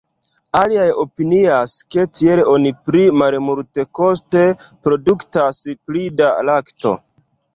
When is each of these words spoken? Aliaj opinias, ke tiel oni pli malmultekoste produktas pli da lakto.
Aliaj 0.59 0.85
opinias, 1.01 1.73
ke 1.95 2.05
tiel 2.19 2.41
oni 2.53 2.71
pli 2.87 3.03
malmultekoste 3.23 4.43
produktas 4.87 5.59
pli 5.91 6.07
da 6.23 6.33
lakto. 6.51 6.95